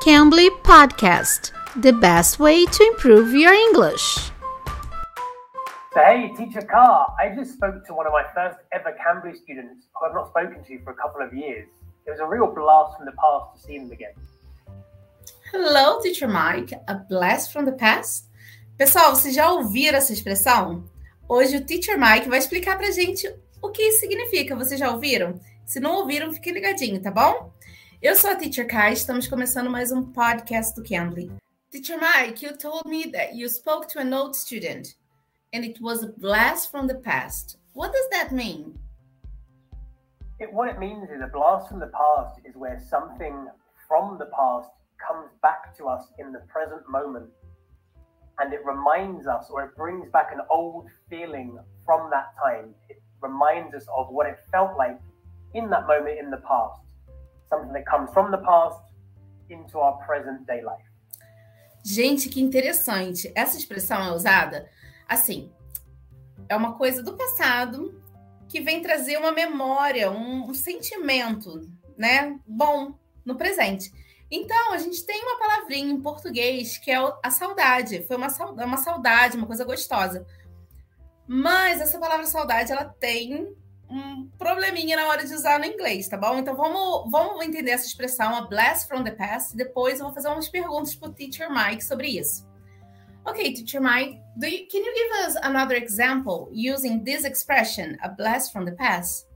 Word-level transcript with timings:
Cambly 0.00 0.48
Podcast, 0.62 1.52
the 1.82 1.92
best 1.92 2.38
way 2.38 2.64
to 2.64 2.84
improve 2.84 3.34
your 3.34 3.52
English. 3.52 4.30
So, 5.92 6.00
hey, 6.00 6.32
Teacher 6.38 6.62
Carr, 6.62 7.14
I 7.20 7.34
just 7.36 7.52
spoke 7.52 7.86
to 7.86 7.92
one 7.92 8.06
of 8.06 8.12
my 8.14 8.24
first 8.34 8.56
ever 8.72 8.96
Cambly 8.96 9.36
students 9.36 9.88
who 9.94 10.06
I've 10.06 10.14
not 10.14 10.28
spoken 10.28 10.64
to 10.64 10.82
for 10.84 10.92
a 10.92 10.94
couple 10.94 11.20
of 11.20 11.34
years. 11.34 11.68
It 12.06 12.10
was 12.12 12.18
a 12.18 12.24
real 12.24 12.46
blast 12.46 12.96
from 12.96 13.04
the 13.04 13.12
past 13.12 13.54
to 13.54 13.60
see 13.60 13.78
them 13.78 13.92
again. 13.92 14.14
Hello, 15.52 16.00
Teacher 16.00 16.28
Mike. 16.28 16.72
A 16.88 16.94
blast 16.94 17.52
from 17.52 17.66
the 17.66 17.72
past? 17.72 18.24
Pessoal, 18.78 19.14
vocês 19.14 19.34
já 19.34 19.50
ouviram 19.52 19.98
essa 19.98 20.14
expressão? 20.14 20.82
Hoje 21.28 21.58
o 21.58 21.66
Teacher 21.66 22.00
Mike 22.00 22.26
vai 22.26 22.38
explicar 22.38 22.78
pra 22.78 22.90
gente 22.90 23.30
o 23.60 23.68
que 23.68 23.82
isso 23.82 24.00
significa. 24.00 24.56
Vocês 24.56 24.80
já 24.80 24.90
ouviram? 24.90 25.38
Se 25.66 25.78
não 25.78 25.96
ouviram, 25.96 26.32
fiquem 26.32 26.54
ligadinho, 26.54 27.02
tá 27.02 27.10
bom? 27.10 27.52
Eu 28.02 28.16
sou 28.16 28.30
a 28.30 28.34
Teacher 28.34 28.66
Kai, 28.66 28.94
estamos 28.94 29.28
começando 29.28 29.68
mais 29.68 29.92
um 29.92 30.10
podcast 30.10 30.74
do 30.74 30.82
Cambly. 30.82 31.30
Teacher 31.70 31.98
Mike, 32.00 32.42
you 32.42 32.56
told 32.56 32.88
me 32.88 33.12
that 33.12 33.34
you 33.34 33.46
spoke 33.46 33.88
to 33.88 34.00
an 34.00 34.14
old 34.14 34.34
student 34.34 34.96
and 35.52 35.66
it 35.66 35.78
was 35.82 36.02
a 36.02 36.10
blast 36.16 36.70
from 36.70 36.86
the 36.86 36.94
past. 36.94 37.58
What 37.74 37.92
does 37.92 38.08
that 38.08 38.32
mean? 38.32 38.72
It, 40.38 40.50
what 40.50 40.70
it 40.70 40.78
means 40.78 41.10
is 41.10 41.20
a 41.20 41.26
blast 41.26 41.68
from 41.68 41.78
the 41.78 41.92
past 41.92 42.40
is 42.46 42.56
where 42.56 42.80
something 42.80 43.48
from 43.86 44.16
the 44.16 44.30
past 44.34 44.70
comes 44.96 45.28
back 45.42 45.76
to 45.76 45.84
us 45.86 46.10
in 46.18 46.32
the 46.32 46.40
present 46.48 46.88
moment 46.88 47.28
and 48.38 48.54
it 48.54 48.64
reminds 48.64 49.26
us 49.26 49.50
or 49.50 49.62
it 49.62 49.76
brings 49.76 50.08
back 50.10 50.32
an 50.32 50.40
old 50.48 50.86
feeling 51.10 51.58
from 51.84 52.08
that 52.10 52.32
time. 52.42 52.74
It 52.88 53.02
reminds 53.20 53.74
us 53.74 53.84
of 53.94 54.08
what 54.08 54.26
it 54.26 54.38
felt 54.50 54.78
like 54.78 54.98
in 55.52 55.68
that 55.68 55.86
moment 55.86 56.18
in 56.18 56.30
the 56.30 56.38
past. 56.38 56.80
Something 57.50 57.72
that 57.72 57.84
comes 57.84 58.10
from 58.12 58.30
the 58.30 58.38
past 58.38 58.80
into 59.50 59.78
our 59.78 59.98
present 60.06 60.46
day 60.46 60.62
life. 60.62 60.88
Gente, 61.84 62.28
que 62.28 62.40
interessante. 62.40 63.30
Essa 63.34 63.58
expressão 63.58 64.02
é 64.02 64.12
usada 64.12 64.68
assim. 65.08 65.52
É 66.48 66.56
uma 66.56 66.74
coisa 66.76 67.02
do 67.02 67.16
passado 67.16 68.00
que 68.48 68.60
vem 68.60 68.82
trazer 68.82 69.16
uma 69.16 69.32
memória, 69.32 70.10
um, 70.10 70.50
um 70.50 70.54
sentimento, 70.54 71.60
né? 71.96 72.38
Bom 72.46 72.94
no 73.24 73.36
presente. 73.36 73.92
Então, 74.30 74.72
a 74.72 74.78
gente 74.78 75.04
tem 75.04 75.20
uma 75.22 75.38
palavrinha 75.38 75.92
em 75.92 76.00
português 76.00 76.78
que 76.78 76.90
é 76.90 76.98
a 77.22 77.30
saudade. 77.30 78.04
Foi 78.06 78.16
uma, 78.16 78.28
uma 78.64 78.76
saudade, 78.76 79.36
uma 79.36 79.46
coisa 79.46 79.64
gostosa. 79.64 80.24
Mas 81.26 81.80
essa 81.80 81.98
palavra 81.98 82.26
saudade, 82.26 82.70
ela 82.72 82.84
tem 82.84 83.54
um 83.90 84.28
probleminha 84.38 84.96
na 84.96 85.08
hora 85.08 85.26
de 85.26 85.34
usar 85.34 85.58
no 85.58 85.64
inglês, 85.64 86.08
tá 86.08 86.16
bom? 86.16 86.38
Então 86.38 86.54
vamos, 86.54 87.10
vamos 87.10 87.44
entender 87.44 87.72
essa 87.72 87.86
expressão, 87.86 88.34
a 88.34 88.42
blast 88.42 88.86
from 88.86 89.02
the 89.02 89.10
past. 89.10 89.56
Depois 89.56 89.98
eu 89.98 90.06
vou 90.06 90.14
fazer 90.14 90.28
umas 90.28 90.48
perguntas 90.48 90.94
para 90.94 91.08
o 91.08 91.12
Teacher 91.12 91.50
Mike 91.50 91.84
sobre 91.84 92.08
isso. 92.08 92.48
Okay, 93.26 93.52
Teacher 93.52 93.82
Mike, 93.82 94.20
do 94.36 94.46
you, 94.46 94.66
can 94.70 94.78
you 94.78 94.94
give 94.94 95.26
us 95.26 95.36
another 95.42 95.76
example 95.76 96.48
using 96.52 97.04
this 97.04 97.24
expression, 97.24 97.98
a 98.02 98.08
blast 98.08 98.52
from 98.52 98.64
the 98.64 98.72
past? 98.72 99.26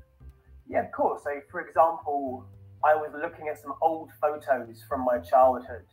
Yeah, 0.67 0.85
of 0.87 0.93
course. 0.93 1.23
So, 1.23 1.31
for 1.51 1.61
example, 1.61 2.45
I 2.83 2.95
was 2.95 3.11
looking 3.13 3.49
at 3.49 3.61
some 3.61 3.75
old 3.83 4.11
photos 4.21 4.83
from 4.89 5.05
my 5.05 5.19
childhood, 5.19 5.85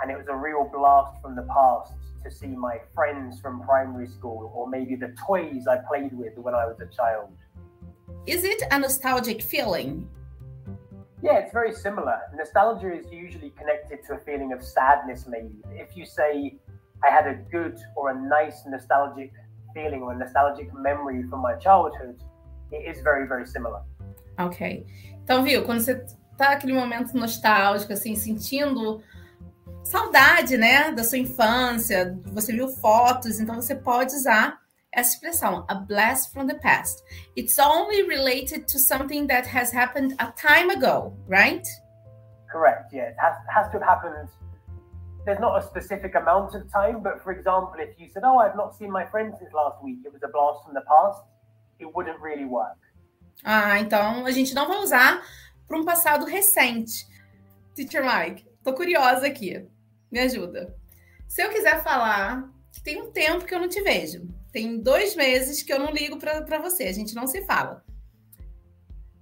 and 0.00 0.10
it 0.12 0.16
was 0.16 0.26
a 0.28 0.36
real 0.36 0.70
blast 0.72 1.20
from 1.20 1.34
the 1.34 1.42
past 1.42 1.92
to 2.22 2.30
see 2.30 2.48
my 2.48 2.78
friends 2.94 3.40
from 3.40 3.62
primary 3.62 4.08
school 4.08 4.52
or 4.54 4.68
maybe 4.68 4.94
the 4.96 5.14
toys 5.26 5.66
I 5.66 5.78
played 5.88 6.12
with 6.12 6.36
when 6.36 6.54
I 6.54 6.66
was 6.66 6.78
a 6.80 6.86
child. 6.94 7.32
Is 8.28 8.44
it 8.44 8.62
a 8.70 8.78
nostalgic 8.78 9.40
feeling? 9.40 10.06
Yeah, 11.22 11.38
it's 11.38 11.50
very 11.50 11.72
similar. 11.72 12.18
Nostalgia 12.36 12.92
is 12.92 13.10
usually 13.10 13.50
connected 13.58 14.00
to 14.06 14.16
a 14.16 14.18
feeling 14.18 14.52
of 14.52 14.62
sadness, 14.62 15.26
maybe. 15.26 15.56
If 15.72 15.96
you 15.96 16.04
say, 16.04 16.58
I 17.02 17.10
had 17.10 17.26
a 17.26 17.36
good 17.50 17.78
or 17.96 18.10
a 18.10 18.14
nice 18.14 18.66
nostalgic 18.66 19.32
feeling 19.72 20.02
or 20.02 20.12
a 20.12 20.18
nostalgic 20.18 20.68
memory 20.74 21.22
from 21.30 21.40
my 21.40 21.54
childhood, 21.54 22.22
it 22.70 22.84
is 22.86 23.00
very, 23.02 23.26
very 23.26 23.46
similar. 23.46 23.80
Ok. 24.38 24.86
Então, 25.24 25.42
viu, 25.42 25.64
quando 25.64 25.80
você 25.80 25.94
tá 26.36 26.50
aquele 26.50 26.74
momento 26.74 27.16
nostálgico, 27.16 27.94
assim, 27.94 28.14
sentindo 28.14 29.02
saudade, 29.82 30.58
né, 30.58 30.92
da 30.92 31.02
sua 31.02 31.16
infância, 31.16 32.14
você 32.26 32.52
viu 32.52 32.68
fotos, 32.68 33.40
então 33.40 33.54
você 33.54 33.74
pode 33.74 34.14
usar 34.14 34.60
essa 34.92 35.14
expressão, 35.14 35.64
a 35.68 35.74
blast 35.74 36.32
from 36.32 36.46
the 36.46 36.54
past. 36.56 37.02
It's 37.36 37.58
only 37.58 38.02
related 38.04 38.66
to 38.68 38.78
something 38.78 39.26
that 39.26 39.46
has 39.46 39.72
happened 39.72 40.14
a 40.18 40.32
time 40.32 40.70
ago, 40.70 41.16
right? 41.26 41.66
Correct, 42.50 42.92
yeah. 42.92 43.08
It 43.10 43.16
has, 43.18 43.36
has 43.54 43.70
to 43.72 43.78
have 43.78 43.86
happened. 43.86 44.28
There's 45.26 45.40
not 45.40 45.58
a 45.58 45.66
specific 45.66 46.14
amount 46.14 46.54
of 46.54 46.70
time, 46.72 47.02
but 47.02 47.22
for 47.22 47.32
example, 47.32 47.74
if 47.78 47.98
you 47.98 48.08
said, 48.08 48.22
Oh, 48.24 48.38
I've 48.38 48.56
not 48.56 48.74
seen 48.76 48.90
my 48.90 49.04
friend 49.04 49.34
since 49.38 49.52
last 49.52 49.82
week, 49.82 49.98
it 50.04 50.12
was 50.12 50.22
a 50.22 50.28
blast 50.28 50.64
from 50.64 50.74
the 50.74 50.82
past, 50.88 51.22
it 51.78 51.94
wouldn't 51.94 52.18
really 52.20 52.46
work. 52.46 52.78
Ah, 53.44 53.78
então 53.78 54.26
a 54.26 54.30
gente 54.30 54.54
não 54.54 54.66
vai 54.66 54.78
usar 54.78 55.22
para 55.66 55.76
um 55.76 55.84
passado 55.84 56.24
recente. 56.24 57.06
Teacher 57.74 58.02
Mike, 58.02 58.48
tô 58.64 58.72
curiosa 58.72 59.26
aqui. 59.26 59.68
Me 60.10 60.18
ajuda. 60.20 60.74
Se 61.28 61.42
eu 61.42 61.50
quiser 61.50 61.82
falar 61.82 62.48
tem 62.82 63.00
um 63.02 63.10
tempo 63.10 63.44
que 63.44 63.54
eu 63.54 63.60
não 63.60 63.68
te 63.68 63.82
vejo, 63.82 64.28
tem 64.52 64.80
dois 64.80 65.14
meses 65.14 65.62
que 65.62 65.72
eu 65.72 65.78
não 65.78 65.92
ligo 65.92 66.18
para 66.18 66.58
você, 66.58 66.84
a 66.84 66.92
gente 66.92 67.14
não 67.14 67.26
se 67.26 67.44
fala. 67.44 67.84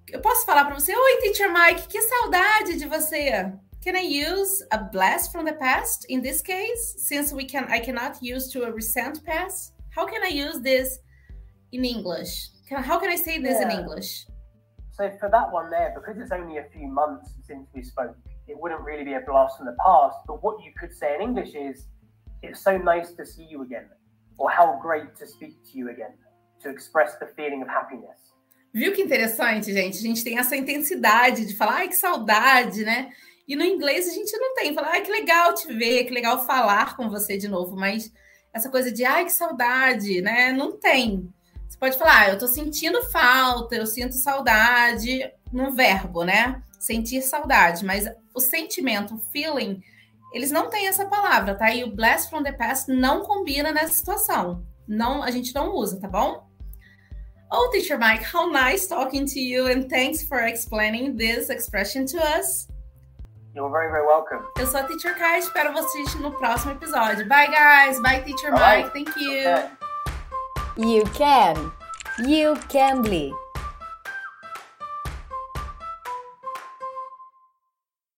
Eu 0.09 0.21
posso 0.21 0.47
falar 0.47 0.65
para 0.65 0.79
você, 0.79 0.95
oi, 0.95 1.21
Teacher 1.21 1.53
Mike, 1.53 1.89
que 1.89 2.01
saudade 2.01 2.77
de 2.77 2.87
você. 2.87 3.53
Can 3.83 3.97
I 3.97 4.25
use 4.25 4.65
a 4.71 4.79
blast 4.79 5.31
from 5.31 5.45
the 5.45 5.53
past 5.53 6.07
in 6.09 6.21
this 6.21 6.43
case, 6.43 6.97
since 6.99 7.33
we 7.35 7.45
can 7.45 7.67
I 7.71 7.81
cannot 7.81 8.19
use 8.23 8.49
to 8.53 8.65
a 8.65 8.71
recent 8.71 9.23
past? 9.25 9.75
How 9.97 10.07
can 10.07 10.23
I 10.23 10.29
use 10.29 10.61
this 10.61 10.99
in 11.73 11.85
English? 11.85 12.51
Can, 12.69 12.83
how 12.83 12.99
can 12.99 13.11
I 13.11 13.17
say 13.17 13.39
this 13.39 13.59
yeah. 13.61 13.71
in 13.71 13.81
English? 13.81 14.27
So 14.93 15.11
for 15.21 15.29
that 15.31 15.53
one 15.53 15.71
there, 15.71 15.93
because 15.95 16.19
it's 16.21 16.33
only 16.33 16.59
a 16.59 16.65
few 16.73 16.89
months 16.89 17.31
since 17.47 17.69
we 17.75 17.83
spoke, 17.83 18.17
it 18.49 18.59
wouldn't 18.59 18.81
really 18.81 19.05
be 19.05 19.15
a 19.15 19.21
blast 19.21 19.57
from 19.59 19.67
the 19.67 19.77
past. 19.85 20.17
But 20.27 20.43
what 20.43 20.63
you 20.65 20.73
could 20.79 20.93
say 20.93 21.15
in 21.15 21.21
English 21.21 21.55
is, 21.55 21.87
it's 22.43 22.63
so 22.63 22.77
nice 22.79 23.13
to 23.13 23.25
see 23.25 23.45
you 23.45 23.63
again. 23.63 23.89
or 24.39 24.51
how 24.51 24.79
great 24.81 25.15
to 25.17 25.27
speak 25.27 25.57
to 25.71 25.79
you 25.79 25.91
again, 25.91 26.15
to 26.63 26.71
express 26.71 27.19
the 27.19 27.27
feeling 27.27 27.63
of 27.63 27.69
happiness. 27.69 28.33
Viu 28.73 28.93
que 28.93 29.03
interessante, 29.03 29.73
gente? 29.73 29.99
A 29.99 30.03
gente 30.03 30.23
tem 30.23 30.39
essa 30.39 30.55
intensidade 30.55 31.47
de 31.47 31.57
falar, 31.57 31.77
ai, 31.77 31.89
que 31.89 31.97
saudade, 31.97 32.85
né? 32.85 33.11
E 33.49 33.57
no 33.57 33.65
inglês 33.65 34.07
a 34.09 34.13
gente 34.13 34.37
não 34.37 34.55
tem. 34.55 34.75
Falar, 34.75 34.91
ai, 34.91 35.01
que 35.01 35.11
legal 35.11 35.55
te 35.55 35.73
ver, 35.73 36.05
que 36.05 36.13
legal 36.13 36.45
falar 36.45 36.95
com 36.95 37.09
você 37.09 37.39
de 37.39 37.49
novo. 37.49 37.75
Mas 37.75 38.13
essa 38.53 38.69
coisa 38.69 38.93
de, 38.93 39.05
ai, 39.05 39.25
que 39.25 39.33
saudade, 39.33 40.21
né? 40.21 40.53
Não 40.53 40.79
tem. 40.79 41.33
Você 41.67 41.79
pode 41.79 41.97
falar, 41.97 42.21
ah, 42.21 42.29
eu 42.31 42.39
tô 42.39 42.47
sentindo 42.47 43.03
falta, 43.05 43.75
eu 43.75 43.87
sinto 43.87 44.15
saudade, 44.15 45.31
no 45.51 45.73
verbo, 45.73 46.23
né? 46.23 46.63
Sentir 46.79 47.23
saudade. 47.23 47.83
Mas 47.85 48.07
o 48.35 48.41
sentimento, 48.41 49.15
o 49.15 49.19
feeling, 49.19 49.81
eles 50.33 50.51
não 50.51 50.69
têm 50.69 50.87
essa 50.87 51.07
palavra, 51.07 51.55
tá? 51.55 51.71
E 51.73 51.85
o 51.85 51.95
blast 51.95 52.31
from 52.31 52.43
the 52.43 52.53
past 52.53 52.91
não 52.91 53.23
combina 53.23 53.73
nessa 53.73 53.95
situação. 53.95 54.65
Não, 54.87 55.23
a 55.23 55.31
gente 55.31 55.55
não 55.55 55.73
usa, 55.75 56.01
tá 56.01 56.09
bom? 56.09 56.47
Oh, 57.51 57.71
teacher 57.71 57.99
Mike, 57.99 58.25
how 58.25 58.51
nice 58.51 58.89
talking 58.89 59.25
to 59.25 59.39
you 59.39 59.69
and 59.69 59.89
thanks 59.89 60.27
for 60.27 60.41
explaining 60.41 61.17
this 61.17 61.49
expression 61.49 62.05
to 62.07 62.19
us. 62.19 62.69
You're 63.55 63.71
very, 63.71 63.91
very 63.91 64.05
welcome. 64.05 64.45
Eu 64.59 64.67
sou 64.67 64.81
a 64.81 64.83
Teacher 64.83 65.15
Kai, 65.17 65.39
espero 65.39 65.73
vocês 65.73 66.15
no 66.17 66.31
próximo 66.33 66.73
episódio. 66.73 67.27
Bye, 67.27 67.47
guys. 67.47 67.99
Bye, 68.03 68.21
Teacher 68.21 68.53
Bye. 68.53 68.83
Mike. 68.83 68.93
Thank 68.93 69.17
you. 69.19 69.77
You 70.77 71.05
can. 71.15 71.73
You 72.19 72.55
can 72.69 73.01
be. 73.01 73.33